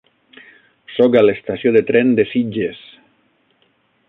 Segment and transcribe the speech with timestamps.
[0.93, 2.85] Soc a la estació de tren de Sitges.